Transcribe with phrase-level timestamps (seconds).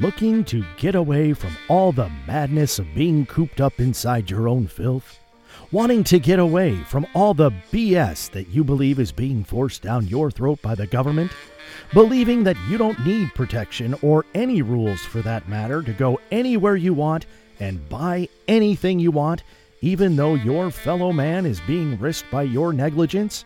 [0.00, 4.66] Looking to get away from all the madness of being cooped up inside your own
[4.66, 5.20] filth?
[5.70, 10.08] Wanting to get away from all the BS that you believe is being forced down
[10.08, 11.30] your throat by the government?
[11.92, 16.74] Believing that you don't need protection or any rules for that matter to go anywhere
[16.74, 17.26] you want
[17.60, 19.44] and buy anything you want,
[19.80, 23.44] even though your fellow man is being risked by your negligence?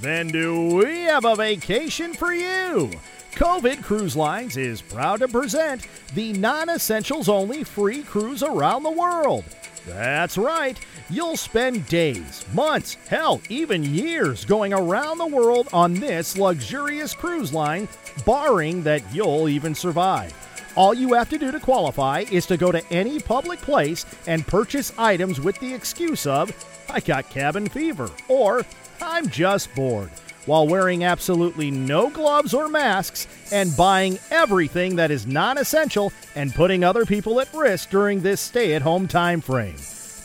[0.00, 2.92] Then do we have a vacation for you?
[3.36, 8.90] COVID Cruise Lines is proud to present the non essentials only free cruise around the
[8.90, 9.44] world.
[9.86, 10.80] That's right,
[11.10, 17.52] you'll spend days, months, hell, even years going around the world on this luxurious cruise
[17.52, 17.88] line,
[18.24, 20.32] barring that you'll even survive.
[20.74, 24.46] All you have to do to qualify is to go to any public place and
[24.46, 26.50] purchase items with the excuse of,
[26.88, 28.64] I got cabin fever, or
[29.02, 30.10] I'm just bored,
[30.46, 36.54] while wearing absolutely no gloves or masks and buying everything that is non essential and
[36.54, 39.76] putting other people at risk during this stay at home time frame.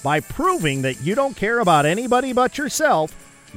[0.03, 3.13] By proving that you don't care about anybody but yourself,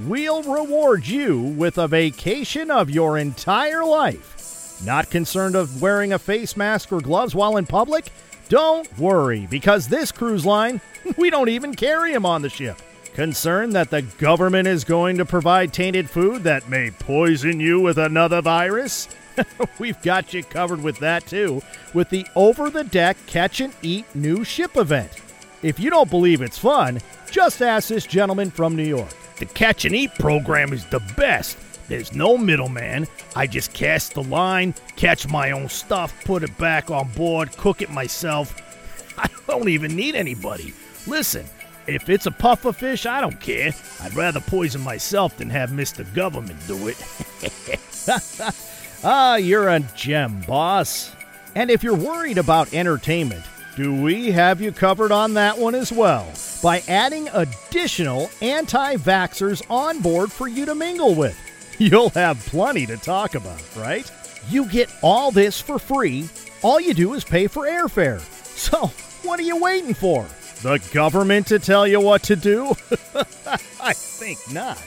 [0.07, 4.81] we'll reward you with a vacation of your entire life.
[4.85, 8.11] Not concerned of wearing a face mask or gloves while in public?
[8.49, 10.81] Don't worry, because this cruise line,
[11.17, 12.77] we don't even carry them on the ship.
[13.15, 17.97] Concerned that the government is going to provide tainted food that may poison you with
[17.97, 19.09] another virus?
[19.79, 21.63] We've got you covered with that too,
[21.93, 25.13] with the Over the Deck Catch and Eat new ship event.
[25.63, 29.15] If you don't believe it's fun, just ask this gentleman from New York.
[29.39, 31.57] The Catch and Eat program is the best.
[31.87, 33.07] There's no middleman.
[33.37, 37.81] I just cast the line, catch my own stuff, put it back on board, cook
[37.81, 38.61] it myself.
[39.19, 40.75] I don't even need anybody.
[41.07, 41.47] Listen,
[41.87, 43.73] if it's a puffer fish, I don't care.
[44.01, 46.05] I'd rather poison myself than have Mr.
[46.15, 46.97] Government do it.
[49.05, 51.15] ah, you're a gem, boss.
[51.55, 53.45] And if you're worried about entertainment,
[53.77, 59.63] do we have you covered on that one as well by adding additional anti vaxxers
[59.69, 61.39] on board for you to mingle with?
[61.79, 64.11] You'll have plenty to talk about, right?
[64.49, 66.29] You get all this for free.
[66.63, 68.21] All you do is pay for airfare.
[68.57, 68.87] So,
[69.27, 70.27] what are you waiting for?
[70.65, 72.69] The government to tell you what to do?
[73.83, 74.79] I think not.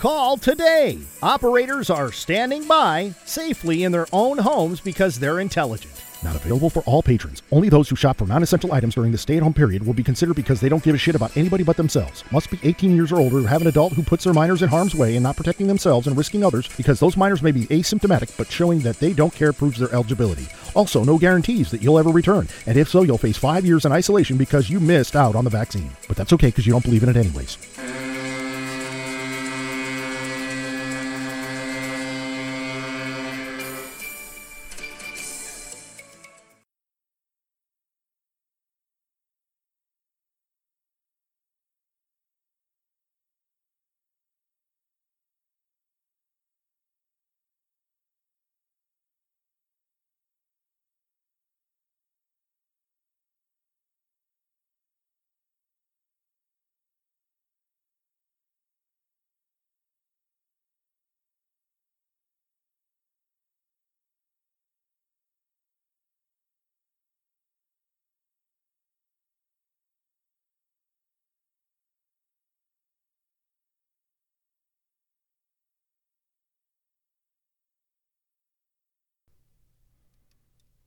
[0.00, 0.98] Call today.
[1.22, 5.92] Operators are standing by safely in their own homes because they're intelligent.
[6.22, 7.42] Not available for all patrons.
[7.52, 9.92] Only those who shop for non essential items during the stay at home period will
[9.92, 12.24] be considered because they don't give a shit about anybody but themselves.
[12.32, 14.94] Must be 18 years or older, have an adult who puts their minors in harm's
[14.94, 18.50] way and not protecting themselves and risking others because those minors may be asymptomatic, but
[18.50, 20.48] showing that they don't care proves their eligibility.
[20.74, 23.92] Also, no guarantees that you'll ever return, and if so, you'll face five years in
[23.92, 25.90] isolation because you missed out on the vaccine.
[26.08, 27.58] But that's okay because you don't believe in it anyways.